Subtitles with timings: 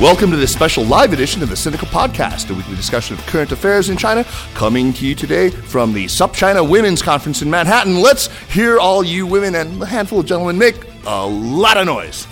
[0.00, 3.50] Welcome to this special live edition of the Sinica Podcast, a weekly discussion of current
[3.50, 4.22] affairs in China,
[4.54, 8.00] coming to you today from the SupChina Women's Conference in Manhattan.
[8.00, 12.28] Let's hear all you women and a handful of gentlemen make a lot of noise.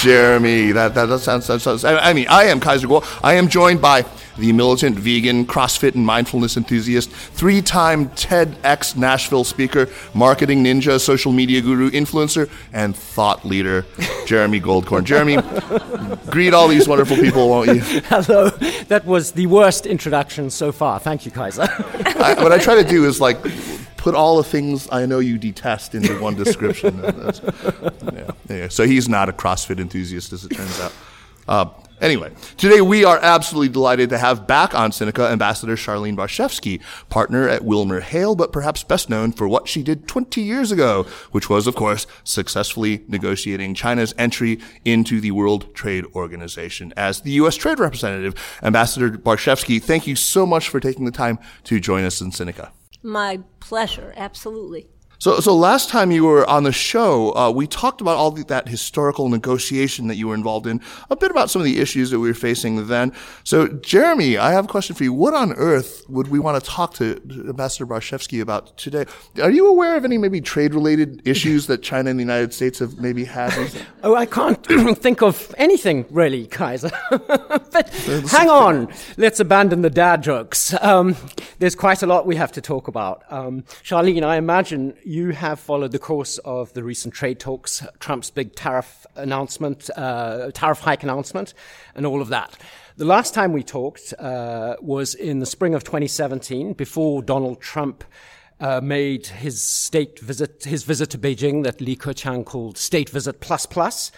[0.00, 1.84] Jeremy, that, that, that sounds, that sounds.
[1.84, 3.04] I mean, I am Kaiser Kuo.
[3.24, 4.04] I am joined by
[4.38, 11.32] the militant vegan, CrossFit, and mindfulness enthusiast, three time TEDx Nashville speaker, marketing ninja, social
[11.32, 13.84] media guru, influencer, and thought leader,
[14.26, 15.04] Jeremy Goldkorn.
[15.04, 15.38] Jeremy,
[16.30, 17.80] greet all these wonderful people, won't you?
[18.06, 18.50] Hello.
[18.88, 20.98] That was the worst introduction so far.
[20.98, 21.62] Thank you, Kaiser.
[21.62, 23.38] I, what I try to do is like
[23.96, 27.02] put all the things I know you detest into one description.
[28.12, 28.68] yeah, yeah.
[28.68, 30.92] So he's not a CrossFit enthusiast, as it turns out.
[31.46, 31.66] Uh,
[32.02, 37.48] Anyway, today we are absolutely delighted to have back on Sinica Ambassador Charlene Barshefsky, partner
[37.48, 41.68] at WilmerHale, but perhaps best known for what she did 20 years ago, which was,
[41.68, 47.54] of course, successfully negotiating China's entry into the World Trade Organization as the U.S.
[47.54, 48.34] Trade Representative.
[48.64, 52.72] Ambassador Barshefsky, thank you so much for taking the time to join us in Sinica.
[53.04, 54.88] My pleasure, absolutely.
[55.22, 58.42] So, so last time you were on the show, uh, we talked about all the,
[58.46, 62.10] that historical negotiation that you were involved in, a bit about some of the issues
[62.10, 63.12] that we were facing then.
[63.44, 65.12] So, Jeremy, I have a question for you.
[65.12, 69.04] What on earth would we want to talk to Ambassador Barshefsky about today?
[69.40, 72.98] Are you aware of any maybe trade-related issues that China and the United States have
[72.98, 73.52] maybe had?
[74.02, 74.66] oh, I can't
[74.98, 76.90] think of anything really, Kaiser.
[77.10, 77.88] but
[78.28, 80.74] hang on, let's abandon the dad jokes.
[80.82, 81.14] Um,
[81.60, 83.22] there's quite a lot we have to talk about.
[83.30, 88.30] Um, Charlene, I imagine you have followed the course of the recent trade talks, Trump's
[88.30, 91.52] big tariff announcement, uh, tariff hike announcement,
[91.94, 92.56] and all of that.
[92.96, 98.04] The last time we talked uh, was in the spring of 2017, before Donald Trump
[98.58, 103.40] uh, made his state visit, his visit to Beijing that Li Keqiang called State Visit
[103.40, 104.12] Plus Plus.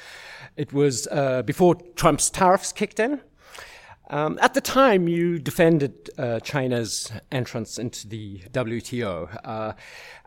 [0.57, 3.21] It was uh, before Trump's tariffs kicked in.
[4.11, 9.73] Um, at the time, you defended uh, China's entrance into the WTO, uh,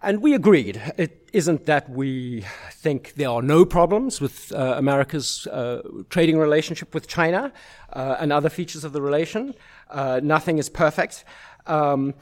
[0.02, 0.82] and we agreed.
[0.98, 6.96] It isn't that we think there are no problems with uh, America's uh, trading relationship
[6.96, 7.54] with China
[7.94, 9.54] uh, and other features of the relation.
[9.92, 11.24] Uh, nothing is perfect.
[11.68, 12.16] Um,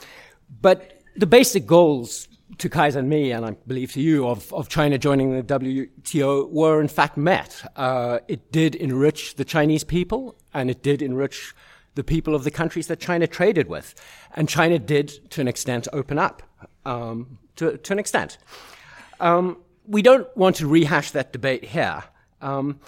[0.61, 2.27] but the basic goals
[2.57, 6.49] to Kaiser and me, and I believe to you, of, of China joining the WTO
[6.49, 7.69] were in fact met.
[7.75, 11.53] Uh, it did enrich the Chinese people, and it did enrich
[11.95, 13.95] the people of the countries that China traded with.
[14.35, 16.43] And China did, to an extent, open up,
[16.85, 18.37] um, to, to, an extent.
[19.19, 19.57] Um,
[19.87, 22.03] we don't want to rehash that debate here,
[22.41, 22.79] um,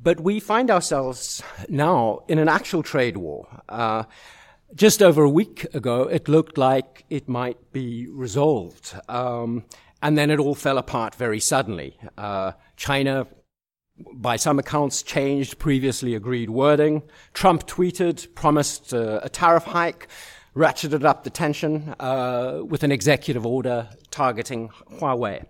[0.00, 3.46] but we find ourselves now in an actual trade war.
[3.68, 4.04] Uh,
[4.74, 8.94] just over a week ago, it looked like it might be resolved.
[9.08, 9.64] Um,
[10.02, 11.96] and then it all fell apart very suddenly.
[12.18, 13.26] Uh, China,
[14.14, 17.02] by some accounts, changed previously agreed wording.
[17.34, 20.08] Trump tweeted, promised uh, a tariff hike,
[20.54, 24.68] ratcheted up the tension uh, with an executive order targeting
[24.98, 25.46] Huawei.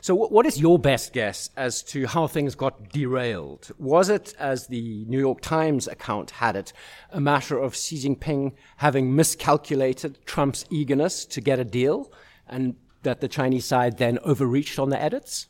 [0.00, 3.70] So, what is your best guess as to how things got derailed?
[3.78, 6.72] Was it, as the New York Times account had it,
[7.10, 12.12] a matter of Xi Jinping having miscalculated Trump's eagerness to get a deal,
[12.48, 15.48] and that the Chinese side then overreached on the edits?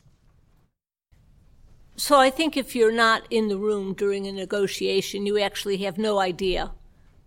[1.97, 5.97] So, I think if you're not in the room during a negotiation, you actually have
[5.97, 6.73] no idea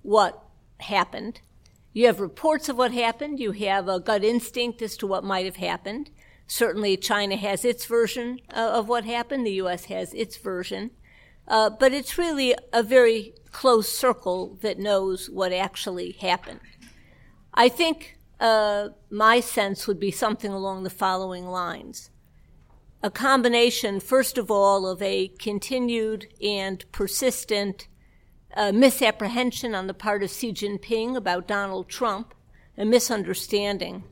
[0.02, 0.44] what
[0.80, 1.42] happened.
[2.00, 5.44] You have reports of what happened, you have a gut instinct as to what might
[5.44, 6.10] have happened.
[6.48, 9.84] Certainly, China has its version uh, of what happened, the U.S.
[9.88, 10.92] has its version.
[11.46, 16.62] Uh, but it's really a very close circle that knows what actually happened.
[17.54, 22.12] I think uh, my sense would be something along the following lines
[23.04, 27.90] a combination, first of all, of a continued and persistent
[28.56, 32.34] uh, misapprehension on the part of Xi Jinping about Donald Trump,
[32.78, 34.04] a misunderstanding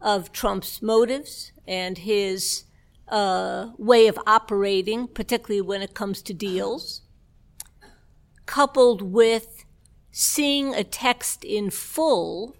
[0.00, 2.64] of Trump's motives and his
[3.08, 7.02] uh, way of operating, particularly when it comes to deals.
[8.50, 9.64] coupled with
[10.10, 12.56] seeing a text in full,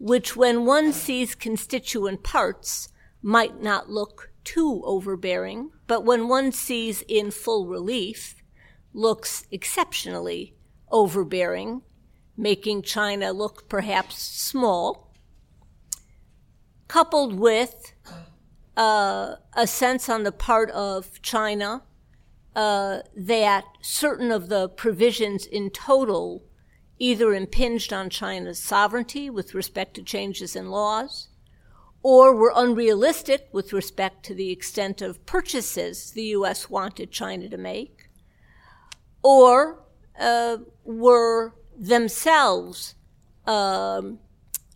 [0.00, 2.88] which when one sees constituent parts
[3.22, 8.37] might not look too overbearing, but when one sees in full relief,
[8.98, 10.54] looks exceptionally
[10.90, 11.82] overbearing,
[12.36, 15.12] making China look perhaps small,
[16.88, 17.92] coupled with
[18.76, 21.82] uh, a sense on the part of China
[22.56, 26.44] uh, that certain of the provisions in total
[26.98, 31.28] either impinged on China's sovereignty with respect to changes in laws
[32.02, 36.70] or were unrealistic with respect to the extent of purchases the U.S.
[36.70, 37.97] wanted China to make,
[39.22, 39.82] or
[40.18, 42.94] uh, were themselves
[43.46, 44.18] um,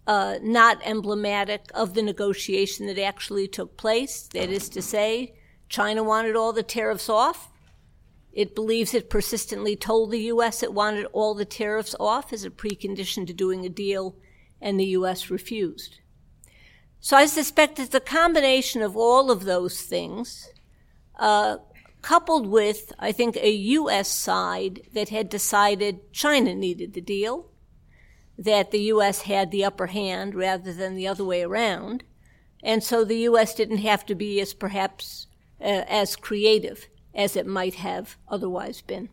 [0.07, 4.29] uh, not emblematic of the negotiation that actually took place.
[4.33, 5.35] That is to say,
[5.69, 7.51] China wanted all the tariffs off.
[8.33, 10.63] It believes it persistently told the U.S.
[10.63, 14.17] it wanted all the tariffs off as a precondition to doing a deal,
[14.61, 15.31] and the U.S.
[15.31, 16.01] refused.
[16.99, 20.51] So I suspect that the combination of all of those things,
[21.19, 21.59] uh,
[22.03, 24.09] coupled with, I think, a U.S.
[24.09, 27.51] side that had decided China needed the deal,
[28.37, 29.23] that the U.S.
[29.23, 32.05] had the upper hand rather than the other way around,
[32.63, 33.55] and so the U.S.
[33.55, 35.27] didn't have to be as perhaps
[35.61, 39.09] uh, as creative as it might have otherwise been.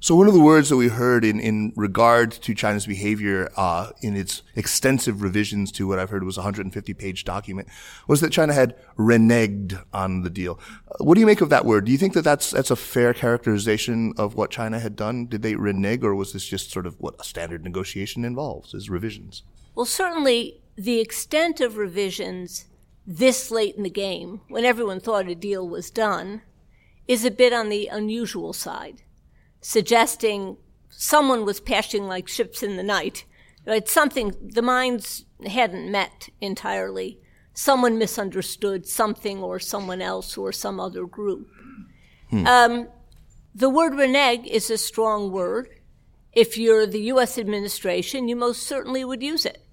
[0.00, 3.90] So one of the words that we heard in, in regard to China's behavior uh,
[4.00, 7.66] in its extensive revisions to what I've heard was a 150 page document
[8.06, 10.60] was that China had reneged on the deal.
[10.88, 11.84] Uh, what do you make of that word?
[11.84, 15.26] Do you think that that's that's a fair characterization of what China had done?
[15.26, 18.88] Did they renege, or was this just sort of what a standard negotiation involves, is
[18.88, 19.42] revisions?
[19.74, 22.66] Well, certainly the extent of revisions
[23.04, 26.42] this late in the game, when everyone thought a deal was done,
[27.08, 29.02] is a bit on the unusual side
[29.60, 30.56] suggesting
[30.90, 33.24] someone was passing like ships in the night.
[33.66, 33.86] Right?
[33.88, 37.20] Something the minds hadn't met entirely.
[37.52, 41.48] Someone misunderstood something or someone else or some other group.
[42.30, 42.46] Hmm.
[42.46, 42.88] Um,
[43.54, 45.68] the word renege is a strong word.
[46.32, 47.36] If you're the U.S.
[47.38, 49.64] administration, you most certainly would use it.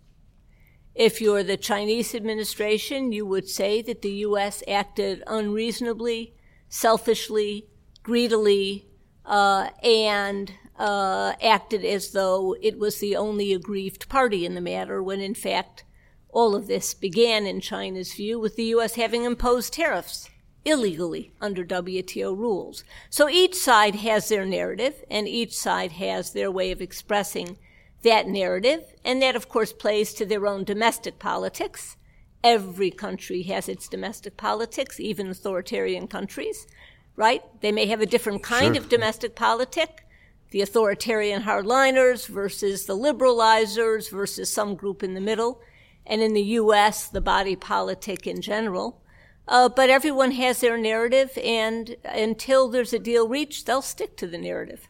[0.96, 4.64] If you're the Chinese administration, you would say that the U.S.
[4.68, 6.34] acted unreasonably,
[6.70, 7.68] selfishly,
[8.02, 8.85] greedily,
[9.26, 15.02] uh, and uh, acted as though it was the only aggrieved party in the matter,
[15.02, 15.84] when in fact
[16.30, 18.96] all of this began, in China's view, with the U.S.
[18.96, 20.30] having imposed tariffs
[20.66, 22.84] illegally under WTO rules.
[23.10, 27.58] So each side has their narrative, and each side has their way of expressing
[28.04, 31.96] that narrative, and that, of course, plays to their own domestic politics.
[32.44, 36.68] Every country has its domestic politics, even authoritarian countries
[37.16, 37.42] right?
[37.62, 38.84] They may have a different kind sure.
[38.84, 40.06] of domestic politic,
[40.52, 45.62] the authoritarian hardliners versus the liberalizers versus some group in the middle,
[46.06, 49.02] and in the U.S., the body politic in general.
[49.48, 54.28] Uh, but everyone has their narrative, and until there's a deal reached, they'll stick to
[54.28, 54.88] the narrative.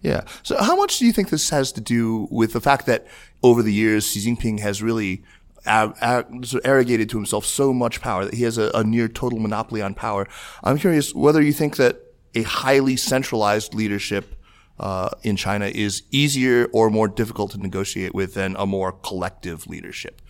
[0.00, 0.22] Yeah.
[0.42, 3.06] So, how much do you think this has to do with the fact that
[3.42, 5.22] over the years, Xi Jinping has really
[5.66, 9.94] arrogated to himself so much power that he has a, a near total monopoly on
[9.94, 10.26] power.
[10.62, 12.00] I'm curious whether you think that
[12.34, 14.36] a highly centralized leadership
[14.78, 19.66] uh, in China is easier or more difficult to negotiate with than a more collective
[19.66, 20.22] leadership.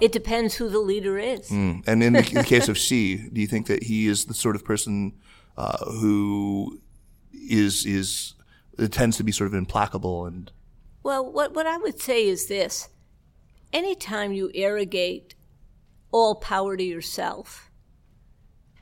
[0.00, 1.48] It depends who the leader is.
[1.48, 1.82] Mm.
[1.86, 4.34] And in the, in the, case of Xi, do you think that he is the
[4.34, 5.14] sort of person
[5.56, 6.80] uh, who
[7.32, 8.34] is is
[8.90, 10.52] tends to be sort of implacable and?
[11.02, 12.88] Well, what what I would say is this:
[13.76, 15.34] anytime you arrogate
[16.10, 17.70] all power to yourself,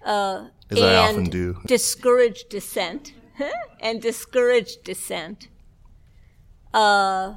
[0.04, 3.12] uh, as I often do, discourage dissent
[3.80, 5.48] and discourage dissent,
[6.72, 7.34] uh,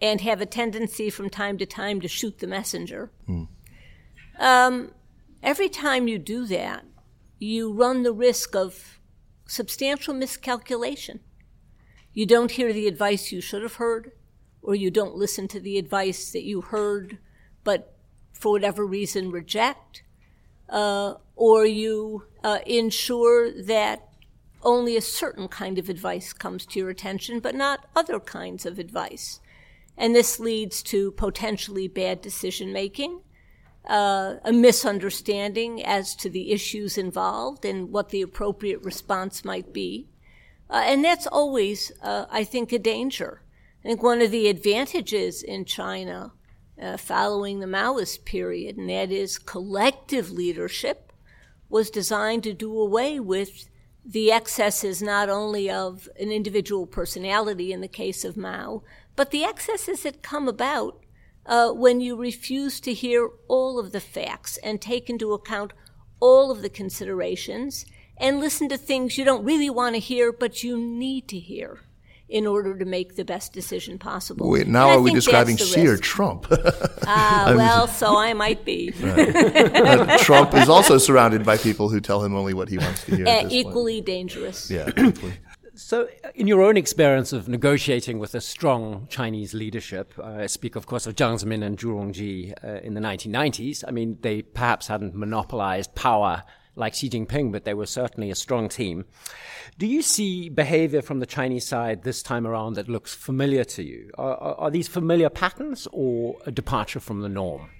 [0.00, 3.12] and have a tendency from time to time to shoot the messenger.
[3.28, 3.48] Mm.
[4.40, 4.92] Um,
[5.42, 6.84] every time you do that,
[7.38, 8.98] you run the risk of
[9.46, 11.20] substantial miscalculation.
[12.12, 14.12] You don't hear the advice you should have heard
[14.62, 17.18] or you don't listen to the advice that you heard
[17.64, 17.94] but
[18.32, 20.02] for whatever reason reject,
[20.68, 24.08] uh, or you uh, ensure that
[24.62, 28.78] only a certain kind of advice comes to your attention, but not other kinds of
[28.78, 29.40] advice.
[29.96, 33.20] And this leads to potentially bad decision making,
[33.88, 40.08] uh, a misunderstanding as to the issues involved and what the appropriate response might be.
[40.70, 43.42] Uh, and that's always, uh, I think, a danger.
[43.84, 46.32] I think one of the advantages in China
[46.80, 51.12] uh, following the Maoist period, and that is collective leadership,
[51.68, 53.68] was designed to do away with
[54.04, 58.84] the excesses not only of an individual personality in the case of Mao,
[59.16, 61.04] but the excesses that come about
[61.46, 65.72] uh, when you refuse to hear all of the facts and take into account
[66.20, 67.84] all of the considerations
[68.16, 71.80] and listen to things you don't really want to hear, but you need to hear
[72.32, 74.48] in order to make the best decision possible.
[74.50, 75.96] Wait, now And I are we describing that's Xi or.
[75.96, 76.46] Trump?
[77.04, 78.90] Ah, well, so I might be.
[80.20, 83.26] Trump is also surrounded by people who tell him only what he wants to hear.
[83.26, 83.66] at Uh, this point.
[83.66, 84.70] equally dangerous.
[84.70, 85.34] Yeah, equally.
[85.74, 90.76] So, in your own experience of negotiating with a strong Chinese leadership, uh, I speak,
[90.76, 93.82] of course, of Jiang Zemin and Zhu Rongji uh, in the 1990s.
[93.86, 96.44] I mean, they perhaps hadn't monopolized power
[96.74, 99.04] like Xi Jinping, but they were certainly a strong team.
[99.78, 103.82] Do you see behavior from the Chinese side this time around that looks familiar to
[103.82, 104.10] you?
[104.16, 107.70] Are, are, are these familiar patterns or a departure from the norm?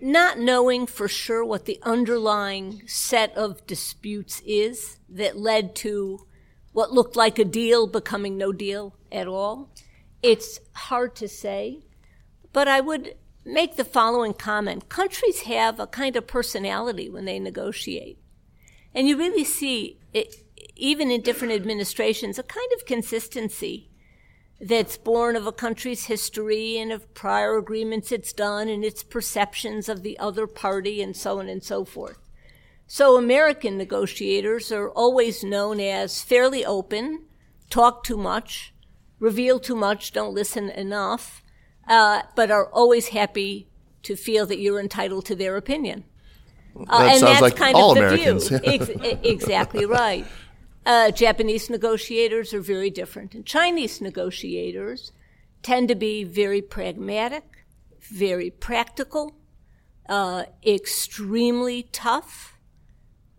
[0.00, 6.26] not knowing for sure what the underlying set of disputes is that led to
[6.72, 9.70] what looked like a deal becoming no deal at all,
[10.22, 11.82] it's hard to say.
[12.52, 13.14] But I would
[13.46, 18.18] make the following comment countries have a kind of personality when they negotiate.
[18.92, 20.34] And you really see, it,
[20.74, 23.88] even in different administrations, a kind of consistency
[24.60, 29.88] that's born of a country's history and of prior agreements it's done and its perceptions
[29.88, 32.18] of the other party and so on and so forth.
[32.88, 37.26] So American negotiators are always known as fairly open,
[37.68, 38.72] talk too much,
[39.18, 41.42] reveal too much, don't listen enough,
[41.86, 43.68] uh, but are always happy
[44.02, 46.04] to feel that you're entitled to their opinion.
[46.88, 48.48] Uh, That and sounds that's like kind all of the Americans.
[48.48, 48.60] view.
[48.64, 48.88] Ex-
[49.22, 50.26] exactly right.
[50.84, 55.10] Uh, Japanese negotiators are very different, and Chinese negotiators
[55.62, 57.64] tend to be very pragmatic,
[58.00, 59.34] very practical,
[60.08, 62.56] uh, extremely tough,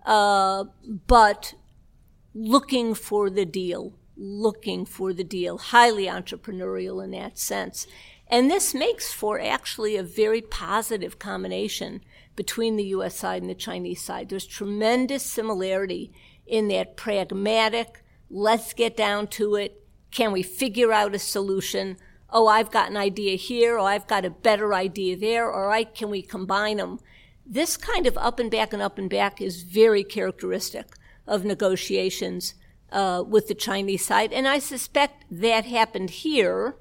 [0.05, 0.65] uh,
[1.07, 1.53] but
[2.33, 7.87] looking for the deal, looking for the deal, highly entrepreneurial in that sense.
[8.29, 12.01] And this makes for actually a very positive combination
[12.35, 13.15] between the U.S.
[13.15, 14.29] side and the Chinese side.
[14.29, 16.11] There's tremendous similarity
[16.45, 19.83] in that pragmatic, let's get down to it.
[20.11, 21.97] Can we figure out a solution?
[22.29, 25.93] Oh, I've got an idea here, or I've got a better idea there, all right,
[25.93, 26.99] can we combine them?
[27.45, 32.55] This kind of up and back and up and back is very characteristic of negotiations
[32.91, 34.33] uh, with the Chinese side.
[34.33, 36.75] And I suspect that happened here,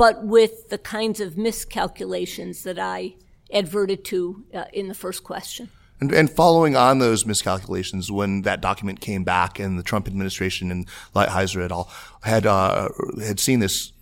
[0.00, 3.16] but with the kinds of miscalculations that I
[3.52, 5.68] adverted to uh, in the first question.
[6.00, 10.70] And, and following on those miscalculations, when that document came back and the Trump administration
[10.70, 11.92] and Lighthizer et al.
[12.22, 12.88] had uh,
[13.22, 13.92] had seen this,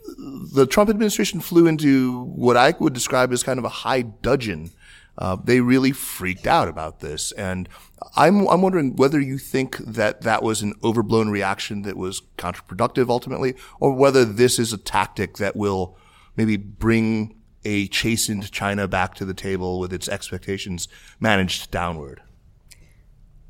[0.55, 4.71] the Trump administration flew into what I would describe as kind of a high dudgeon.
[5.19, 7.69] Uh, they really freaked out about this, and
[8.15, 13.09] I'm I'm wondering whether you think that that was an overblown reaction that was counterproductive
[13.09, 15.99] ultimately, or whether this is a tactic that will
[16.37, 17.35] maybe bring
[17.65, 20.87] a chastened China back to the table with its expectations
[21.19, 22.23] managed downward.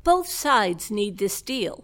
[0.03, 1.83] Both sides need this deal.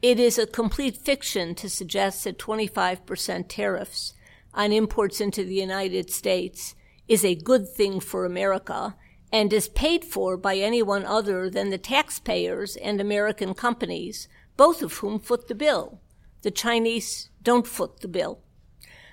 [0.00, 4.12] It is a complete fiction to suggest that 25% tariffs
[4.54, 6.76] on imports into the United States
[7.08, 8.94] is a good thing for America
[9.32, 14.94] and is paid for by anyone other than the taxpayers and American companies, both of
[14.94, 16.00] whom foot the bill.
[16.42, 18.40] The Chinese don't foot the bill.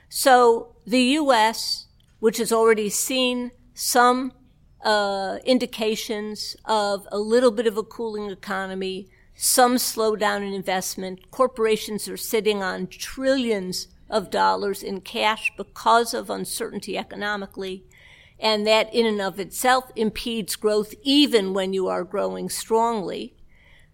[0.09, 1.87] So the U.S.,
[2.19, 4.31] which has already seen some
[4.83, 11.31] uh, indications of a little bit of a cooling economy, some slowdown in investment.
[11.31, 17.83] Corporations are sitting on trillions of dollars in cash because of uncertainty economically.
[18.39, 23.33] And that in and of itself impedes growth even when you are growing strongly.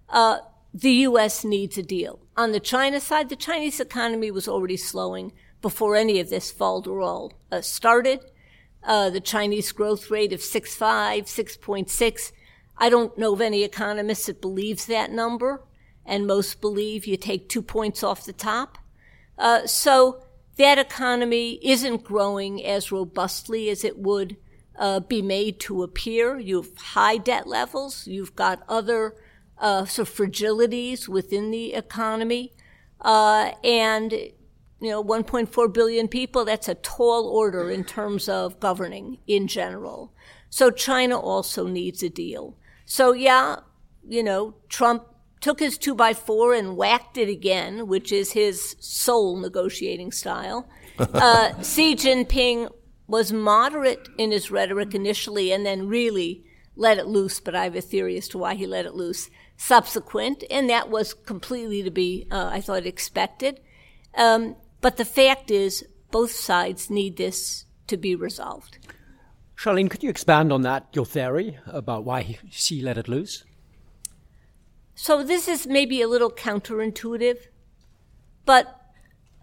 [0.09, 0.39] Uh,
[0.73, 1.43] the U.S.
[1.43, 2.19] needs a deal.
[2.37, 7.31] On the China side, the Chinese economy was already slowing before any of this falderall
[7.51, 8.19] uh, started.
[8.83, 12.31] Uh, the Chinese growth rate of 6.5, 6.6.
[12.77, 15.61] I don't know of any economist that believes that number,
[16.05, 18.79] and most believe you take two points off the top.
[19.41, 20.21] Uh, so
[20.57, 24.37] that economy isn't growing as robustly as it would
[24.77, 26.37] uh, be made to appear.
[26.37, 28.05] You have high debt levels.
[28.05, 29.15] You've got other
[29.57, 32.53] uh, sort of fragilities within the economy,
[33.01, 39.19] uh, and you know, 1.4 billion people, that's a tall order in terms of governing
[39.27, 40.13] in general.
[40.49, 42.57] So China also needs a deal.
[42.85, 43.57] So yeah,
[44.07, 45.05] you know, Trump
[45.41, 50.67] took his two by four and whacked it again, which is his sole negotiating style.
[50.99, 52.69] Uh, Xi Jinping
[53.07, 56.43] was moderate in his rhetoric initially and then really
[56.75, 59.29] let it loose, but I have a theory as to why he let it loose
[59.57, 63.59] subsequent, and that was completely to be, uh, I thought, expected.
[64.15, 68.79] Um, but the fact is, both sides need this to be resolved.
[69.55, 73.43] Charlene, could you expand on that, your theory about why he, she let it loose?
[74.95, 77.37] So this is maybe a little counterintuitive,
[78.45, 78.79] but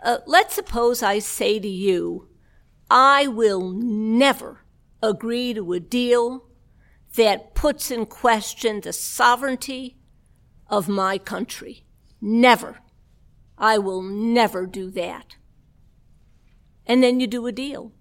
[0.02, 2.28] uh, let's suppose I say to you,
[2.90, 4.64] I will never
[5.02, 6.46] agree to a deal
[7.16, 9.98] that puts in question the sovereignty
[10.68, 11.84] of my country.
[12.20, 12.78] Never.
[13.56, 15.36] I will never do that.
[16.86, 17.92] And then you do a deal,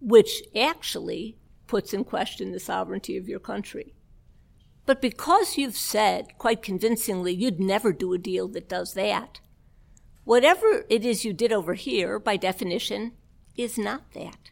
[0.00, 3.94] which actually puts in question the sovereignty of your country.
[4.86, 9.40] But because you've said quite convincingly you'd never do a deal that does that,
[10.24, 13.12] whatever it is you did over here, by definition,
[13.56, 14.50] is not that.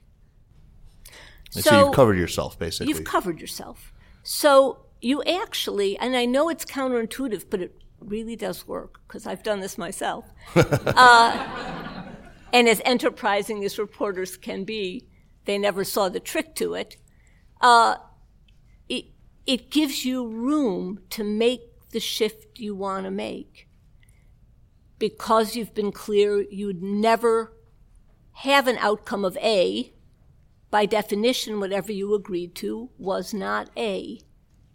[1.51, 2.89] So, so, you've covered yourself, basically.
[2.89, 3.93] You've covered yourself.
[4.25, 9.45] So you actually, and I know it's counterintuitive, but it really does work because I've
[9.45, 10.25] done this myself.
[10.57, 12.05] uh,
[12.53, 15.07] and as enterprising as reporters can be,
[15.45, 16.97] they never saw the trick to it.
[17.61, 17.97] Uh,
[19.47, 23.69] it, gives you room to make the shift you want to make
[24.99, 27.53] because you've been clear you'd never
[28.33, 29.93] have an outcome of A
[30.71, 34.21] by definition, whatever you agreed to was not A,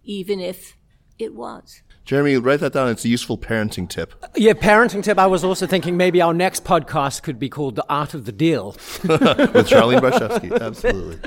[0.04, 0.78] even if
[1.18, 1.82] it was.
[2.10, 2.90] Jeremy, write that down.
[2.90, 4.16] It's a useful parenting tip.
[4.36, 5.20] Yeah, parenting tip.
[5.20, 8.32] I was also thinking maybe our next podcast could be called The Art of the
[8.32, 8.72] Deal.
[9.04, 11.20] With Charlene Barshefsky, absolutely.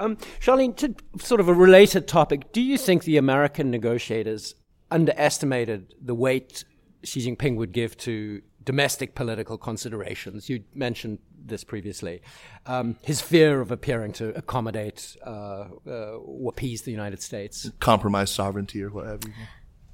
[0.00, 4.56] Um, Charlene, to sort of a related topic, do you think the American negotiators
[4.90, 6.64] underestimated the weight
[7.04, 10.48] Xi Jinping would give to domestic political considerations.
[10.48, 12.20] You mentioned this previously.
[12.66, 18.30] Um, his fear of appearing to accommodate uh, uh, or appease the United States, compromise
[18.30, 19.28] sovereignty or whatever.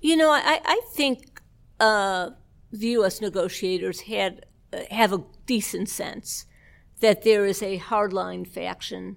[0.01, 1.41] You know, I, I think
[1.81, 2.31] uh,
[2.71, 3.21] the U.S.
[3.21, 6.47] negotiators had uh, have a decent sense
[7.01, 9.17] that there is a hardline faction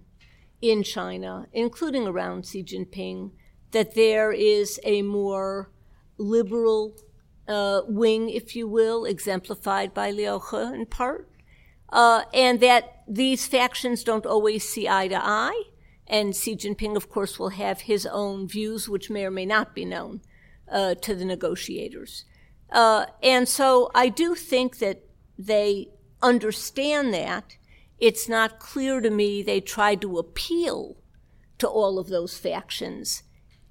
[0.62, 3.32] in China, including around Xi Jinping,
[3.72, 5.72] that there is a more
[6.18, 6.96] liberal
[7.48, 11.30] uh, wing, if you will, exemplified by Liu He in part,
[11.90, 15.64] uh, and that these factions don't always see eye to eye.
[16.08, 19.76] And Xi Jinping, of course, will have his own views, which may or may not
[19.76, 20.22] be known
[20.72, 22.26] uh, to the negotiators.
[22.72, 25.04] Uh, and so I do think that
[25.38, 25.90] they
[26.22, 27.58] understand that.
[27.98, 30.98] It's not clear to me they tried to appeal
[31.58, 33.24] to all of those factions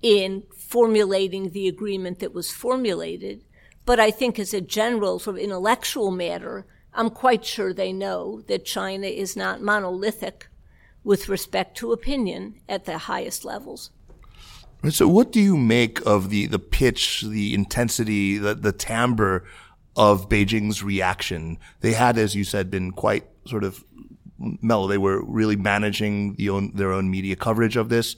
[0.02, 3.44] in formulating the agreement that was formulated.
[3.84, 8.42] But I think as a general sort of intellectual matter, I'm quite sure they know
[8.48, 10.48] that China is not monolithic
[11.04, 13.90] with respect to opinion at the highest levels.
[14.90, 19.44] So, what do you make of the, the pitch, the intensity, the, the timbre
[19.96, 21.58] of Beijing's reaction?
[21.80, 23.84] They had, as you said, been quite sort of
[24.38, 24.86] mellow.
[24.86, 28.14] They were really managing the own, their own media coverage of this.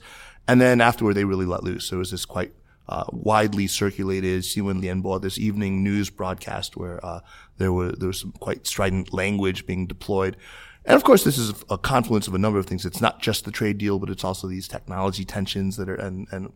[0.47, 1.91] And then afterward, they really let loose.
[1.91, 2.53] It was this quite
[2.87, 7.21] uh, widely circulated Xinwen Lianbo, this evening news broadcast where uh,
[7.57, 10.37] there, were, there was some quite strident language being deployed.
[10.85, 12.85] And of course, this is a confluence of a number of things.
[12.85, 16.27] It's not just the trade deal, but it's also these technology tensions that are, and,
[16.31, 16.53] and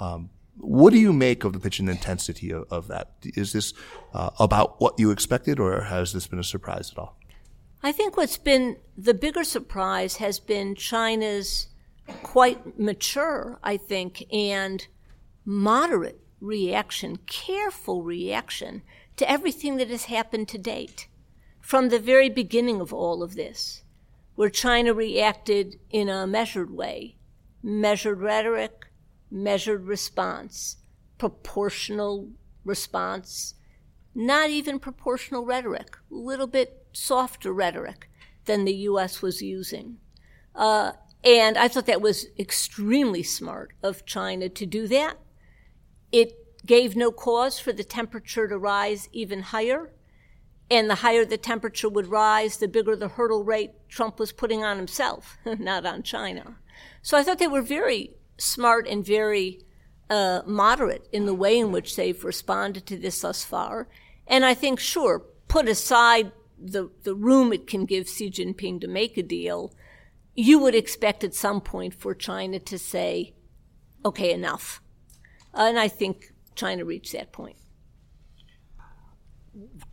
[0.00, 3.12] um, what do you make of the pitch and intensity of, of that?
[3.22, 3.72] Is this
[4.12, 7.16] uh, about what you expected, or has this been a surprise at all?
[7.82, 11.68] I think what's been the bigger surprise has been China's
[12.24, 14.84] quite mature, I think, and
[15.44, 18.82] moderate reaction, careful reaction
[19.16, 21.06] to everything that has happened to date.
[21.68, 23.82] From the very beginning of all of this,
[24.36, 27.18] where China reacted in a measured way,
[27.62, 28.86] measured rhetoric,
[29.30, 30.78] measured response,
[31.18, 32.30] proportional
[32.64, 33.52] response,
[34.14, 38.08] not even proportional rhetoric, a little bit softer rhetoric
[38.46, 39.20] than the U.S.
[39.20, 39.98] was using.
[40.54, 45.18] Uh, and I thought that was extremely smart of China to do that.
[46.12, 49.92] It gave no cause for the temperature to rise even higher.
[50.70, 54.62] And the higher the temperature would rise, the bigger the hurdle rate Trump was putting
[54.64, 56.56] on himself, not on China.
[57.02, 59.62] So I thought they were very smart and very
[60.10, 63.88] uh, moderate in the way in which they've responded to this thus far.
[64.26, 68.88] And I think, sure, put aside the, the room it can give Xi Jinping to
[68.88, 69.74] make a deal,
[70.34, 73.34] you would expect at some point for China to say,
[74.04, 74.80] okay, enough.
[75.54, 77.56] And I think China reached that point.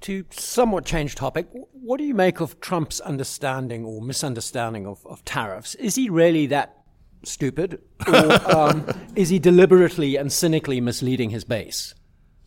[0.06, 5.26] To somewhat change topic, what do you make of Trump's understanding or misunderstanding of, of
[5.26, 5.74] tariffs?
[5.74, 6.84] Is he really that
[7.24, 11.96] stupid, or um, is he deliberately and cynically misleading his base?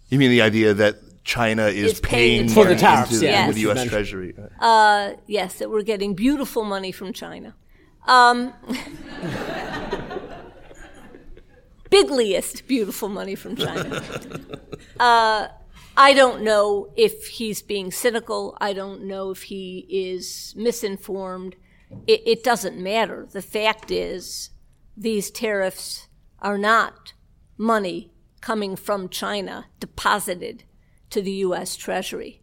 [0.09, 3.15] You mean the idea that China is Is paying paying the For the into- tariffs,
[3.15, 3.89] into yeah, the U.S.
[3.89, 4.37] Treasury?
[4.61, 7.57] Uh, yes, that we're getting beautiful money from China.
[8.07, 8.55] Um,
[11.91, 14.01] bigliest beautiful money from China.
[15.01, 15.47] Uh,
[16.01, 18.57] I don't know if he's being cynical.
[18.61, 21.57] I don't know if he is misinformed.
[22.07, 23.27] It, it doesn't matter.
[23.29, 24.51] The fact is,
[24.97, 26.07] these tariffs
[26.39, 27.15] are not
[27.57, 30.63] money coming from China deposited
[31.11, 31.75] to the U.S.
[31.75, 32.43] Treasury.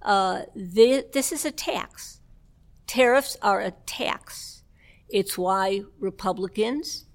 [0.00, 2.20] Uh, thi- this is a tax.
[2.86, 4.62] Tariffs are a tax.
[5.08, 7.06] It's why Republicans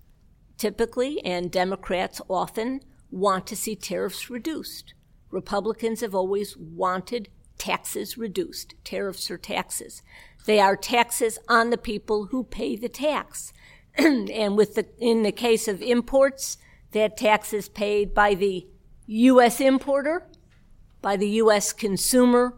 [0.57, 4.93] typically and Democrats often want to see tariffs reduced.
[5.31, 8.75] Republicans have always wanted taxes reduced.
[8.83, 10.01] Tariffs are taxes.
[10.45, 13.51] They are taxes on the people who pay the tax.
[13.97, 16.57] and with the, in the case of imports,
[16.91, 18.67] that tax is paid by the
[19.07, 19.59] U.S.
[19.59, 20.27] importer,
[21.01, 21.73] by the U.S.
[21.73, 22.53] consumer,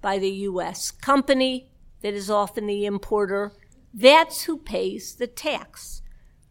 [0.00, 0.90] by the U.S.
[0.90, 1.70] company
[2.02, 3.52] that is often the importer.
[3.92, 6.02] That's who pays the tax.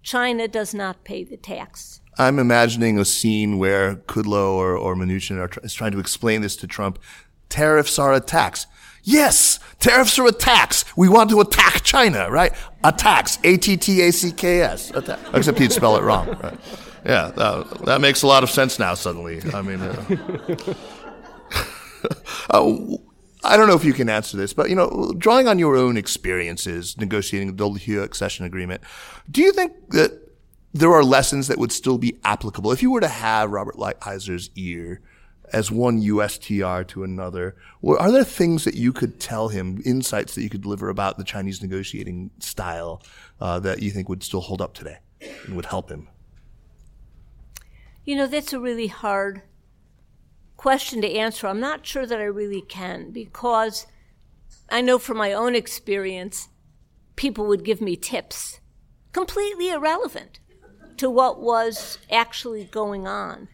[0.01, 2.01] China does not pay the tax.
[2.19, 6.41] I'm imagining a scene where Kudlow or, or Mnuchin are tr- is trying to explain
[6.41, 6.99] this to Trump.
[7.47, 8.67] Tariffs are a tax.
[9.03, 10.83] Yes, tariffs are a tax.
[10.97, 12.51] We want to attack China, right?
[12.83, 14.91] A-T-T-A-C-K-S.
[14.91, 15.19] Attack.
[15.33, 16.27] Except he'd spell it wrong.
[16.43, 16.59] Right?
[17.05, 19.41] Yeah, that, that makes a lot of sense now suddenly.
[19.53, 20.03] I mean, uh,
[22.49, 22.75] uh,
[23.45, 25.95] I don't know if you can answer this, but you know, drawing on your own
[25.95, 28.81] experiences negotiating the WTO accession agreement,
[29.31, 30.28] do you think that
[30.73, 34.49] there are lessons that would still be applicable if you were to have Robert Lighthizer
[34.55, 35.01] ear
[35.51, 37.55] as one USTR to another?
[37.83, 41.23] Are there things that you could tell him, insights that you could deliver about the
[41.23, 43.01] Chinese negotiating style
[43.39, 44.99] uh, that you think would still hold up today
[45.45, 46.07] and would help him?
[48.05, 49.41] You know, that's a really hard
[50.57, 51.47] question to answer.
[51.47, 53.87] I'm not sure that I really can because
[54.69, 56.49] I know from my own experience,
[57.15, 58.59] people would give me tips
[59.11, 60.39] completely irrelevant
[60.99, 63.47] to what was actually going on.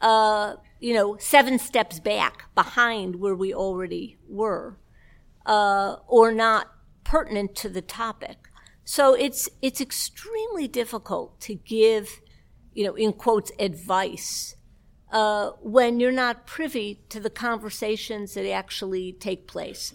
[0.00, 4.76] Uh, you know, seven steps back behind where we already were,
[5.46, 6.72] uh, or not
[7.04, 8.36] pertinent to the topic.
[8.84, 12.20] So it's it's extremely difficult to give,
[12.74, 14.56] you know, in quotes, advice
[15.10, 19.94] uh, when you're not privy to the conversations that actually take place.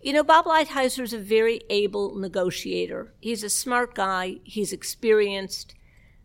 [0.00, 3.12] You know, Bob Lighthizer is a very able negotiator.
[3.20, 4.38] He's a smart guy.
[4.44, 5.74] He's experienced.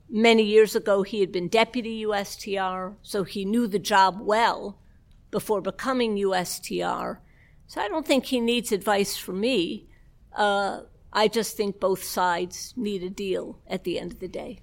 [0.09, 4.79] Many years ago, he had been deputy USTR, so he knew the job well
[5.31, 7.17] before becoming USTR.
[7.67, 9.87] So I don't think he needs advice from me.
[10.33, 14.59] Uh, I just think both sides need a deal at the end of the day.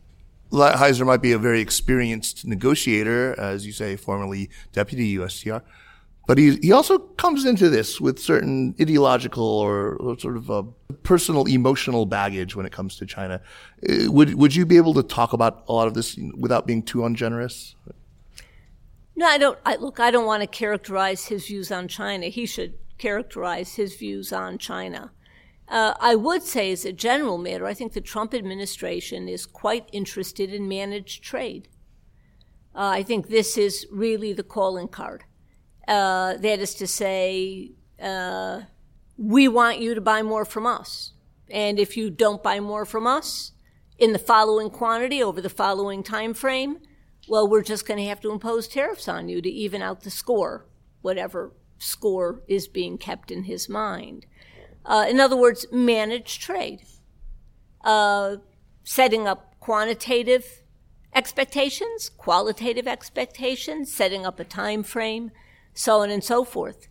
[0.50, 5.62] Heiser might be a very experienced negotiator, as you say, formerly deputy USTR,
[6.27, 10.63] but he he also comes into this with certain ideological or, or sort of a
[11.03, 13.41] personal emotional baggage when it comes to China.
[13.89, 16.83] Uh, Would would you be able to talk about a lot of this without being
[16.83, 17.77] too ungenerous?
[19.17, 19.59] No, I don't.
[19.65, 22.27] I, look, I don't want to characterize his views on China.
[22.27, 25.13] He should characterize his views on China.
[25.69, 29.89] Uh, I would say, as a general matter, I think the Trump administration is quite
[29.93, 31.69] interested in managed trade.
[32.75, 35.25] Uh, I think this is really the calling card.
[35.87, 38.62] Uh, that is to say, uh,
[39.16, 41.12] we want you to buy more from us.
[41.51, 43.53] And if you don't buy more from us
[43.99, 46.79] in the following quantity over the following time frame,
[47.29, 50.11] well, we're just going to have to impose tariffs on you to even out the
[50.11, 50.66] score,
[51.03, 54.27] whatever score is being kept in his mind.
[54.85, 56.81] Uh, in other words, manage trade,
[57.83, 58.37] uh,
[58.83, 60.62] setting up quantitative
[61.14, 65.31] expectations, qualitative expectations, setting up a time frame,
[65.75, 66.89] so on and so forth.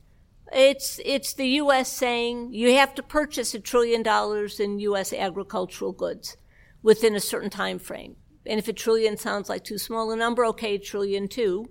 [0.51, 1.91] It's it's the U.S.
[1.91, 5.11] saying you have to purchase a trillion dollars in U.S.
[5.11, 6.37] agricultural goods
[6.83, 8.17] within a certain time frame.
[8.45, 11.69] And if a trillion sounds like too small a number, okay, trillion two.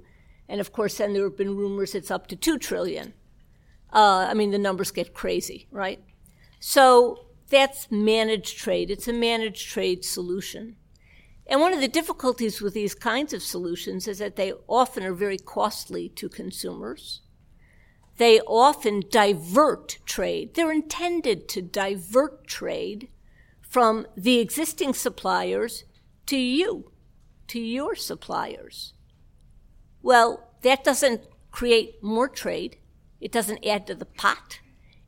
[0.48, 3.14] And of course, then there have been rumors it's up to two trillion.
[3.92, 6.03] Uh, I mean, the numbers get crazy, right?
[6.59, 8.90] So that's managed trade.
[8.90, 10.77] It's a managed trade solution.
[11.52, 15.12] And one of the difficulties with these kinds of solutions is that they often are
[15.12, 17.20] very costly to consumers.
[18.16, 20.54] They often divert trade.
[20.54, 23.10] They're intended to divert trade
[23.60, 25.84] from the existing suppliers
[26.24, 26.90] to you,
[27.48, 28.94] to your suppliers.
[30.00, 32.78] Well, that doesn't create more trade.
[33.20, 34.60] It doesn't add to the pot.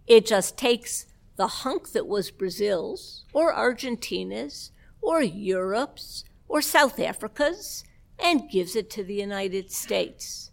[0.07, 7.85] It just takes the hunk that was Brazil's or Argentina's or Europe's or South Africa's
[8.19, 10.51] and gives it to the United States.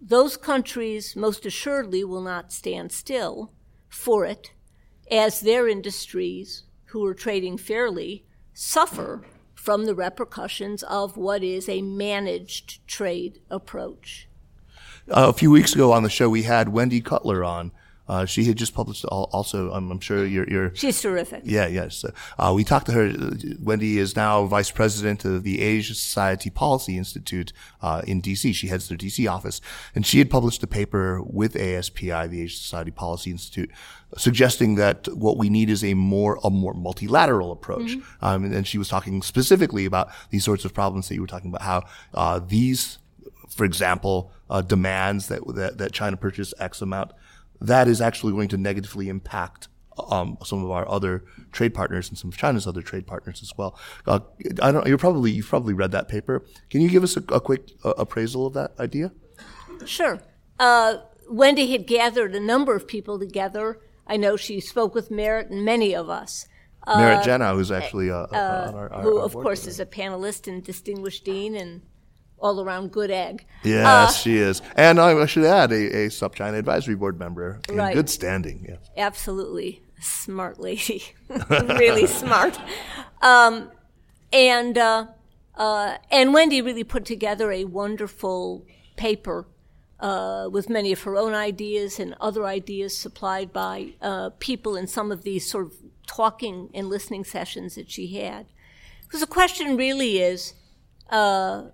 [0.00, 3.52] Those countries most assuredly will not stand still
[3.88, 4.52] for it
[5.10, 8.24] as their industries, who are trading fairly,
[8.54, 9.24] suffer
[9.54, 14.28] from the repercussions of what is a managed trade approach.
[15.08, 17.72] Uh, a few weeks ago on the show, we had Wendy Cutler on.
[18.10, 19.70] Uh, she had just published also.
[19.70, 21.42] I'm, I'm sure you're, you're, She's terrific.
[21.44, 22.04] Yeah, yes.
[22.36, 23.14] Uh, we talked to her.
[23.60, 28.52] Wendy is now vice president of the Asia Society Policy Institute uh, in D.C.
[28.52, 29.28] She heads their D.C.
[29.28, 29.60] office,
[29.94, 33.70] and she had published a paper with ASPI, the Asia Society Policy Institute,
[34.16, 37.92] suggesting that what we need is a more a more multilateral approach.
[37.92, 38.24] Mm-hmm.
[38.24, 41.28] Um, and, and, she was talking specifically about these sorts of problems that you were
[41.28, 41.62] talking about.
[41.62, 42.98] How uh, these,
[43.48, 47.12] for example, uh, demands that, that that China purchase X amount
[47.60, 49.68] that is actually going to negatively impact
[50.08, 53.52] um, some of our other trade partners and some of China's other trade partners as
[53.56, 53.78] well.
[54.06, 54.20] Uh,
[54.62, 54.86] I don't.
[54.86, 56.44] You're probably you've probably read that paper.
[56.70, 59.12] Can you give us a, a quick uh, appraisal of that idea?
[59.84, 60.20] Sure.
[60.58, 63.80] Uh, Wendy had gathered a number of people together.
[64.06, 66.46] I know she spoke with Merit and many of us.
[66.86, 69.86] Merit Janow, who's actually uh, uh, on our, our, who, our of course, is a
[69.86, 71.82] panelist and distinguished dean and
[72.40, 73.44] all around good egg.
[73.62, 74.62] Yes, uh, she is.
[74.76, 77.94] And I should add a, a SupChina Advisory Board member in right.
[77.94, 78.66] good standing.
[78.68, 78.76] Yeah.
[78.96, 79.82] Absolutely.
[80.00, 81.04] Smart lady.
[81.48, 82.58] really smart.
[83.20, 83.70] Um,
[84.32, 85.06] and, uh,
[85.54, 88.64] uh, and Wendy really put together a wonderful
[88.96, 89.46] paper
[90.00, 94.86] uh, with many of her own ideas and other ideas supplied by uh, people in
[94.86, 95.74] some of these sort of
[96.06, 98.46] talking and listening sessions that she had.
[99.02, 100.54] Because the question really is,
[101.10, 101.64] uh,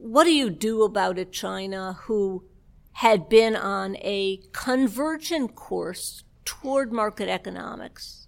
[0.00, 2.44] what do you do about a China who
[2.92, 8.26] had been on a convergent course toward market economics?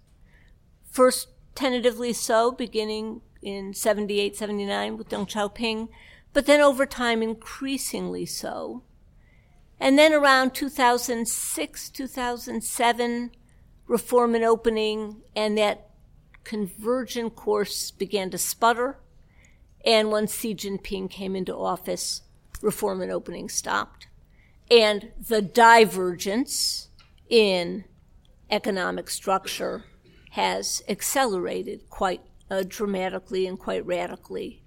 [0.89, 5.89] First, tentatively so, beginning in 78, 79 with Deng Xiaoping,
[6.33, 8.83] but then over time, increasingly so.
[9.79, 13.31] And then around 2006, 2007,
[13.87, 15.89] reform and opening, and that
[16.43, 18.99] convergent course began to sputter.
[19.83, 22.21] And once Xi Jinping came into office,
[22.61, 24.07] reform and opening stopped.
[24.71, 26.89] And the divergence
[27.29, 27.83] in
[28.49, 29.85] economic structure
[30.31, 34.63] has accelerated quite uh, dramatically and quite radically.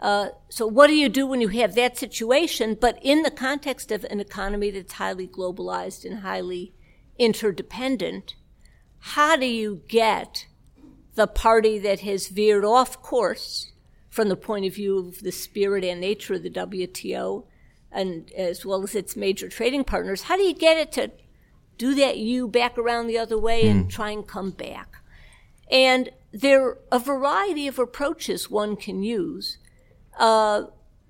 [0.00, 3.90] Uh, so, what do you do when you have that situation, but in the context
[3.90, 6.72] of an economy that's highly globalized and highly
[7.18, 8.36] interdependent?
[9.00, 10.46] How do you get
[11.14, 13.72] the party that has veered off course
[14.18, 17.44] from the point of view of the spirit and nature of the WTO,
[17.92, 21.12] and as well as its major trading partners, how do you get it to
[21.76, 23.70] do that U back around the other way mm.
[23.70, 23.88] and hmm.
[23.88, 24.96] try and come back?
[25.70, 29.58] And there are a variety of approaches one can use.
[30.18, 30.64] Uh,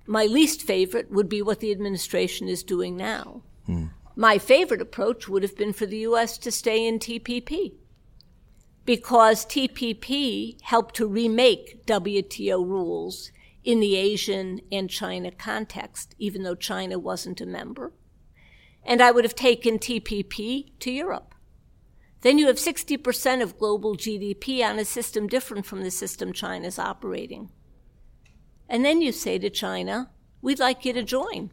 [0.05, 3.41] my least favorite would be what the administration is doing now.
[3.67, 3.89] Mm.
[4.15, 6.37] My favorite approach would have been for the U.S.
[6.37, 7.73] to stay in TPP
[8.89, 13.31] because TPP helped to remake WTO rules
[13.63, 17.93] in the Asian and China context, even though China wasn't a member.
[18.83, 21.35] And I would have taken TPP to Europe.
[22.21, 26.79] Then you have 60% of global GDP on a system different from the system China's
[26.79, 27.51] operating.
[28.67, 30.09] And then you say to China,
[30.41, 31.51] we'd like you to join,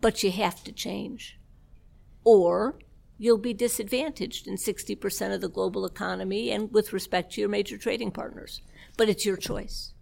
[0.00, 1.36] but you have to change.
[2.22, 2.78] Or
[3.18, 7.76] you'll be disadvantaged in 60% of the global economy and with respect to your major
[7.76, 8.62] trading partners.
[8.96, 9.92] But it's your choice.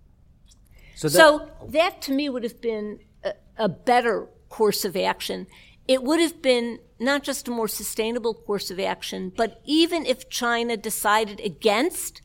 [0.95, 5.47] So that, so that to me would have been a, a better course of action.
[5.89, 10.29] It would have been not just a more sustainable course of action, but even if
[10.29, 12.23] China decided against,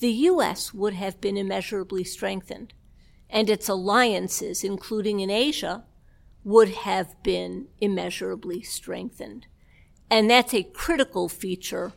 [0.00, 0.74] the U.S.
[0.74, 2.74] would have been immeasurably strengthened.
[3.30, 5.84] And its alliances, including in Asia,
[6.44, 9.46] would have been immeasurably strengthened.
[10.12, 11.94] And that's a critical feature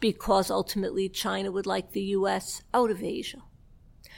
[0.00, 2.62] because ultimately China would like the U.S.
[2.74, 3.42] out of Asia.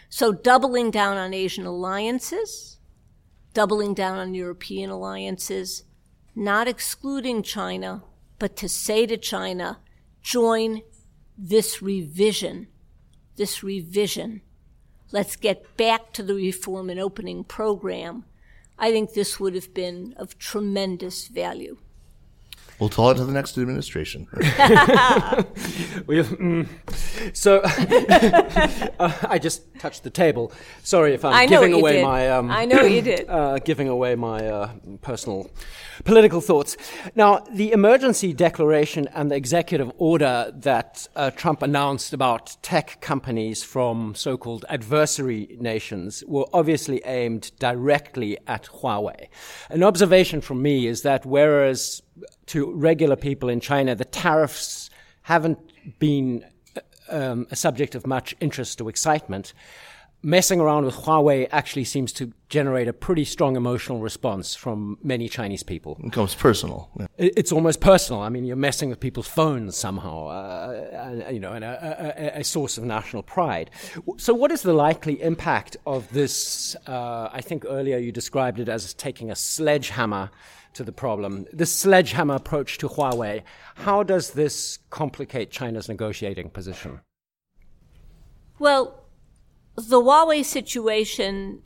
[0.09, 2.79] So doubling down on Asian alliances,
[3.53, 5.85] doubling down on European alliances,
[6.35, 8.05] not excluding China,
[8.39, 9.81] but to say to China,
[10.23, 10.81] join
[11.37, 12.69] this revision,
[13.37, 14.41] this revision.
[15.13, 18.25] Let's get back to the reform and opening program.
[18.79, 21.77] I think this would have been of tremendous value.
[22.79, 24.27] We'll tell it to the next administration.
[26.07, 26.69] We, mm,
[27.33, 27.61] so
[29.01, 30.53] uh, I just touched the table.
[30.85, 32.05] Sorry if I'm I know giving you away did.
[32.05, 33.29] my um, I know you did.
[33.29, 34.71] uh, giving away my uh,
[35.03, 35.51] personal
[36.05, 36.77] political thoughts.
[37.17, 43.65] Now, the emergency declaration and the executive order that uh, Trump announced about tech companies
[43.65, 49.29] from so-called adversary nations were obviously aimed directly at Huawei.
[49.71, 52.03] An observation from me is that whereas
[52.47, 54.91] to regular people in China, the tariffs
[55.23, 55.59] haven't
[55.99, 56.45] been
[57.09, 59.53] um, a subject of much interest or excitement,
[60.23, 65.29] messing around with Huawei actually seems to generate a pretty strong emotional response from many
[65.29, 65.97] Chinese people.
[66.01, 66.91] It becomes personal.
[66.99, 67.07] Yeah.
[67.19, 68.23] It's almost personal.
[68.23, 72.45] I mean, you're messing with people's phones somehow, uh, you know, and a, a, a
[72.45, 73.71] source of national pride.
[74.17, 76.77] So, what is the likely impact of this?
[76.87, 80.31] Uh, I think earlier you described it as taking a sledgehammer
[80.77, 81.47] to the problem.
[81.53, 83.43] This sledgehammer approach to Huawei.
[83.77, 87.01] How does this complicate China's negotiating position?
[88.59, 89.05] Well,
[89.75, 91.63] the Huawei situation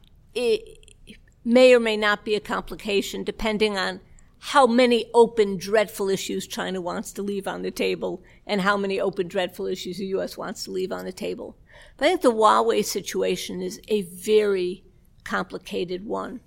[1.44, 4.00] may or may not be a complication depending on
[4.42, 8.98] how many open, dreadful issues China wants to leave on the table and how many
[8.98, 10.38] open, dreadful issues the U.S.
[10.38, 11.58] wants to leave on the table.
[11.96, 14.82] But I think the Huawei situation is a very
[15.24, 16.40] complicated one.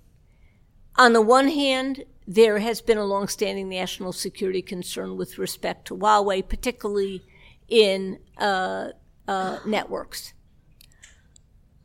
[0.96, 5.96] On the one hand, there has been a longstanding national security concern with respect to
[5.96, 7.22] Huawei, particularly
[7.68, 8.88] in uh,
[9.28, 10.32] uh, networks.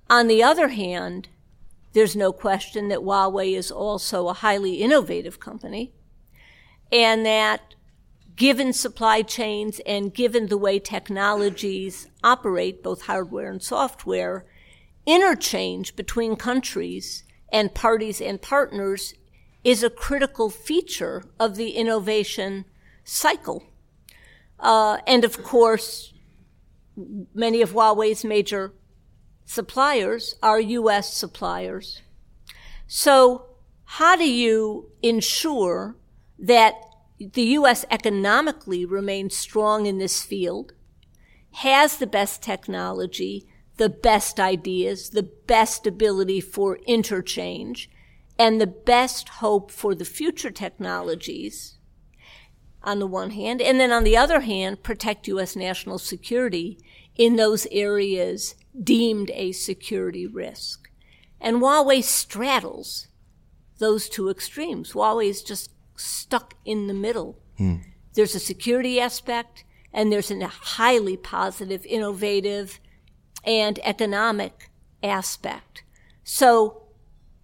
[0.09, 1.29] On the other hand,
[1.93, 5.93] there's no question that Huawei is also a highly innovative company,
[6.91, 7.75] and that
[8.35, 14.45] given supply chains and given the way technologies operate, both hardware and software,
[15.05, 19.13] interchange between countries and parties and partners
[19.63, 22.65] is a critical feature of the innovation
[23.03, 23.63] cycle.
[24.59, 26.13] Uh, and of course,
[27.33, 28.73] many of Huawei's major
[29.45, 31.13] suppliers are U.S.
[31.13, 32.01] suppliers.
[32.87, 33.45] So,
[33.85, 35.95] how do you ensure
[36.37, 36.75] that
[37.19, 37.85] the U.S.
[37.91, 40.73] economically remains strong in this field,
[41.51, 43.45] has the best technology,
[43.77, 47.89] the best ideas, the best ability for interchange,
[48.39, 51.75] and the best hope for the future technologies?
[52.83, 55.55] on the one hand, and then on the other hand, protect U.S.
[55.55, 56.79] national security
[57.15, 60.89] in those areas deemed a security risk.
[61.41, 63.07] And Huawei straddles
[63.79, 64.93] those two extremes.
[64.93, 67.39] Huawei is just stuck in the middle.
[67.57, 67.77] Hmm.
[68.13, 72.79] There's a security aspect, and there's a highly positive, innovative,
[73.43, 74.69] and economic
[75.01, 75.83] aspect.
[76.23, 76.83] So,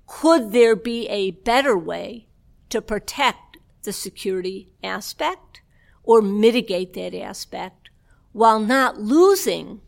[0.08, 2.28] could there be a better way
[2.70, 5.62] to protect the security aspect
[6.04, 7.90] or mitigate that aspect
[8.32, 9.82] while not losing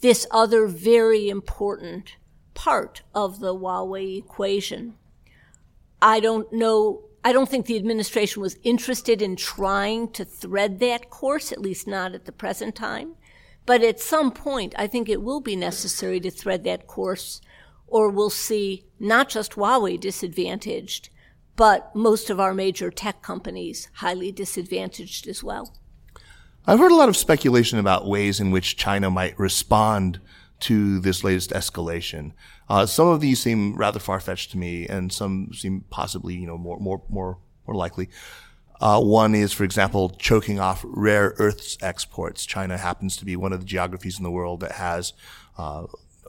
[0.00, 2.16] this other very important
[2.54, 4.94] part of the Huawei equation.
[6.00, 11.08] I don't know, I don't think the administration was interested in trying to thread that
[11.08, 13.14] course, at least not at the present time.
[13.64, 17.40] But at some point, I think it will be necessary to thread that course,
[17.92, 21.10] or we'll see not just Huawei disadvantaged,
[21.56, 25.76] but most of our major tech companies highly disadvantaged as well.
[26.66, 30.20] I've heard a lot of speculation about ways in which China might respond
[30.60, 32.32] to this latest escalation.
[32.66, 36.46] Uh, some of these seem rather far fetched to me, and some seem possibly, you
[36.46, 38.08] know, more more more more likely.
[38.80, 42.46] Uh, one is, for example, choking off rare earths exports.
[42.46, 45.12] China happens to be one of the geographies in the world that has
[45.58, 45.84] uh,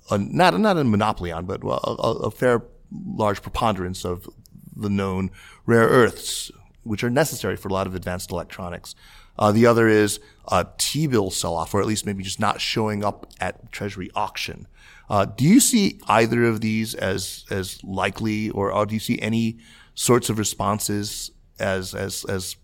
[0.09, 4.29] a, not not a monopoly on, but a, a, fair large preponderance of
[4.75, 5.31] the known
[5.65, 6.51] rare earths,
[6.83, 8.95] which are necessary for a lot of advanced electronics.
[9.37, 13.31] Uh, the other is a T-bill sell-off, or at least maybe just not showing up
[13.39, 14.67] at Treasury auction.
[15.09, 19.19] Uh, do you see either of these as as likely, or, or do you see
[19.19, 19.57] any
[19.95, 22.55] sorts of responses as as as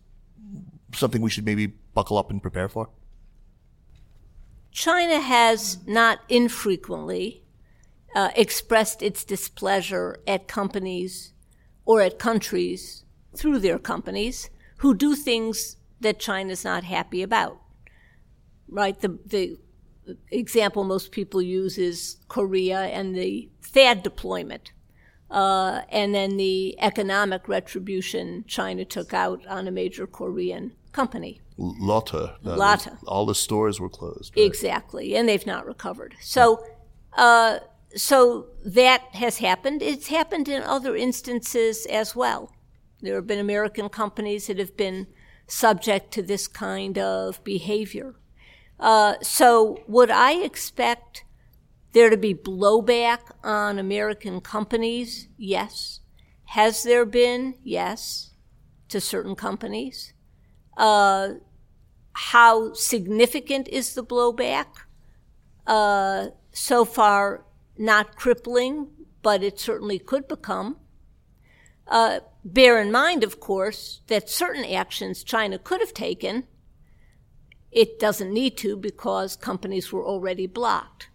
[0.93, 2.89] something we should maybe buckle up and prepare for?
[4.71, 7.43] China has not infrequently
[8.15, 11.33] uh, expressed its displeasure at companies
[11.85, 13.03] or at countries
[13.35, 17.59] through their companies who do things that China's not happy about.
[18.67, 18.99] Right?
[18.99, 19.57] The, the
[20.31, 24.71] example most people use is Korea and the THAAD deployment.
[25.29, 31.39] Uh, and then the economic retribution China took out on a major Korean company.
[31.57, 32.31] Lotte.
[32.43, 32.87] Lotte.
[33.05, 34.33] All the stores were closed.
[34.35, 34.45] right?
[34.45, 36.15] Exactly, and they've not recovered.
[36.21, 36.65] So,
[37.13, 37.59] uh,
[37.95, 39.81] so that has happened.
[39.81, 42.51] It's happened in other instances as well.
[43.01, 45.07] There have been American companies that have been
[45.47, 48.15] subject to this kind of behavior.
[48.79, 51.25] Uh, so, would I expect
[51.91, 55.27] there to be blowback on American companies?
[55.37, 56.01] Yes.
[56.45, 57.55] Has there been?
[57.63, 58.31] Yes,
[58.89, 60.13] to certain companies.
[60.77, 61.33] Uh,
[62.13, 64.67] how significant is the blowback?
[65.67, 67.45] Uh, so far,
[67.77, 68.87] not crippling,
[69.21, 70.77] but it certainly could become.
[71.87, 76.45] Uh, bear in mind, of course, that certain actions China could have taken,
[77.71, 81.09] it doesn't need to because companies were already blocked.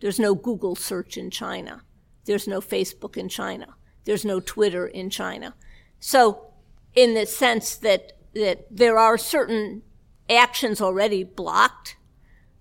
[0.00, 1.82] There's no Google search in China.
[2.24, 3.74] There's no Facebook in China.
[4.04, 5.54] There's no Twitter in China.
[5.98, 6.52] So,
[6.94, 9.82] in the sense that, that there are certain
[10.28, 11.96] actions already blocked,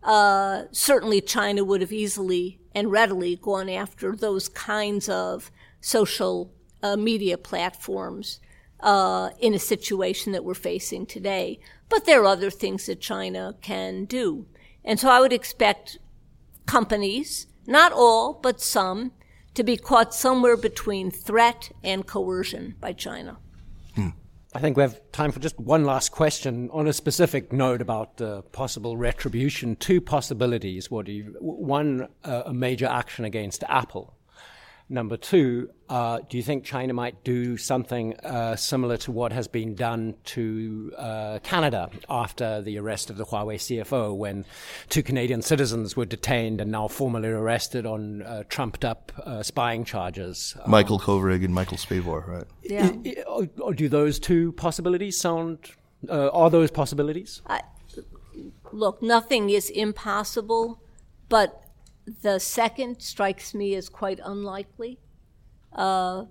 [0.04, 6.96] uh, certainly China would have easily and readily gone after those kinds of social uh,
[6.96, 8.40] media platforms
[8.82, 11.60] uh, in a situation that we're facing today.
[11.90, 14.46] But there are other things that China can do.
[14.86, 15.98] And so I would expect
[16.70, 19.11] companies, not all, but some,
[19.55, 23.38] to be caught somewhere between threat and coercion by China.
[23.95, 24.09] Hmm.
[24.53, 28.22] I think we have time for just one last question on a specific note about
[28.22, 29.76] uh, possible retribution.
[29.76, 30.89] Two possibilities.
[30.89, 31.36] What do you?
[31.39, 34.15] One, uh, a major action against Apple
[34.92, 39.48] Number two, uh, do you think China might do something uh, similar to what has
[39.48, 44.46] been done to uh, Canada after the arrest of the Huawei CFO, when
[44.90, 49.86] two Canadian citizens were detained and now formally arrested on uh, trumped up uh, spying
[49.86, 50.58] charges?
[50.66, 52.46] Michael um, Kovrig and Michael Spavor, right?
[52.64, 52.92] Yeah.
[53.60, 55.60] Or do those two possibilities sound?
[56.10, 57.44] Uh, are those possibilities?
[57.46, 57.62] I,
[58.72, 60.82] look, nothing is impossible,
[61.28, 61.68] but
[62.22, 64.99] the second strikes me as quite unlikely.
[65.74, 66.26] Uh,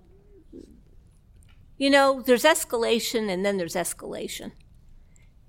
[1.76, 4.52] you know, there's escalation and then there's escalation.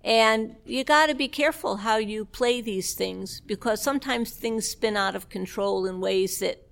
[0.04, 4.96] And you got to be careful how you play these things because sometimes things spin
[4.96, 6.66] out of control in ways that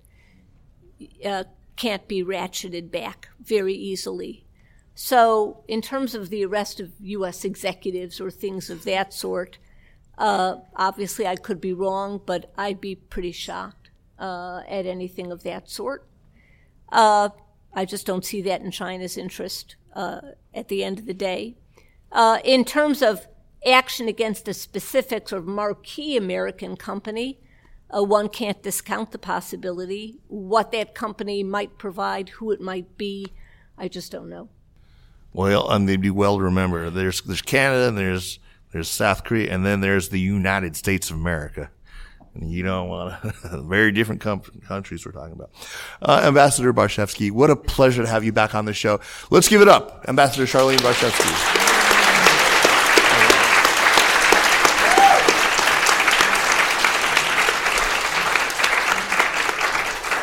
[1.24, 1.44] uh,
[1.76, 4.46] can't be ratcheted back very easily.
[4.94, 7.44] So, in terms of the arrest of U.S.
[7.44, 9.58] executives or things of that sort,
[10.18, 15.44] uh, obviously, I could be wrong, but I'd be pretty shocked uh, at anything of
[15.44, 16.06] that sort.
[16.90, 17.30] Uh,
[17.72, 20.20] I just don't see that in China's interest uh,
[20.52, 21.56] at the end of the day.
[22.10, 23.28] Uh, in terms of
[23.64, 27.38] action against a specific sort of marquee American company,
[27.96, 30.18] uh, one can't discount the possibility.
[30.26, 33.26] What that company might provide, who it might be,
[33.76, 34.48] I just don't know.
[35.32, 36.90] Well, and they'd be well to remember.
[36.90, 38.40] There's there's Canada and there's
[38.72, 41.70] there's South Korea, and then there's the United States of America.
[42.34, 45.50] And you don't want to, very different com- countries we're talking about.
[46.00, 49.00] Uh, Ambassador Barshefsky, what a pleasure to have you back on the show.
[49.30, 50.04] Let's give it up.
[50.06, 51.64] Ambassador Charlene Barshefsky.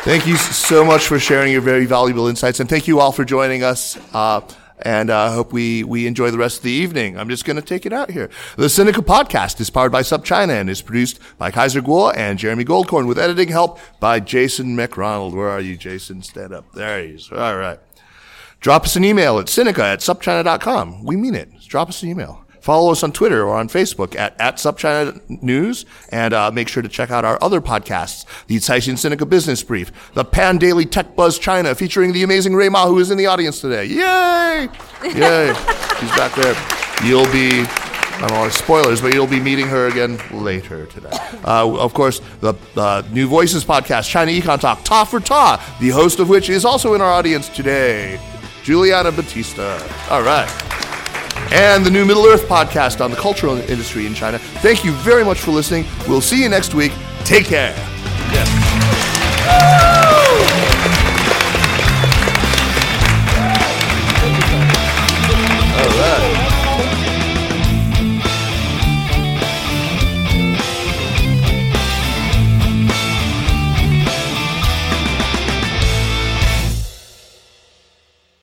[0.04, 3.24] Thank you so much for sharing your very valuable insights, and thank you all for
[3.24, 3.98] joining us.
[4.14, 4.40] Uh,
[4.80, 7.18] and I uh, hope we, we enjoy the rest of the evening.
[7.18, 8.30] I'm just going to take it out here.
[8.56, 12.64] The Sinica podcast is powered by SupChina and is produced by Kaiser Kuo and Jeremy
[12.64, 15.34] Goldkorn with editing help by Jason McRonald.
[15.34, 16.22] Where are you, Jason?
[16.22, 16.72] Stand up.
[16.72, 17.30] There he is.
[17.32, 17.78] All right.
[18.60, 21.04] Drop us an email at Sinica at SupChina.com.
[21.04, 21.50] We mean it.
[21.60, 22.45] Drop us an email.
[22.66, 26.82] Follow us on Twitter or on Facebook at, at SupChina News, and uh, make sure
[26.82, 31.38] to check out our other podcasts, the Caixin Sinica Business Brief, the Pandaily Tech Buzz
[31.38, 33.84] China, featuring the amazing Rui Ma, who is in the audience today.
[33.84, 34.68] Yay!
[35.04, 35.54] Yay!
[36.00, 36.56] She's back there.
[37.04, 41.16] You'll be I don't want to spoilers, but you'll be meeting her again later today.
[41.44, 45.90] Uh, of course, the uh, New Voices podcast, China Econ Talk, Ta for Ta, the
[45.90, 48.18] host of which is also in our audience today,
[48.64, 49.78] Juliana Batista.
[50.10, 50.85] All right
[51.52, 54.38] and the new Middle Earth podcast on the cultural industry in China.
[54.38, 55.84] Thank you very much for listening.
[56.08, 56.92] We'll see you next week.
[57.24, 57.74] Take care.